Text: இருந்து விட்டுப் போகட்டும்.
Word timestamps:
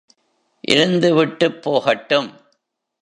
இருந்து 0.61 1.13
விட்டுப் 1.15 1.61
போகட்டும். 1.61 2.29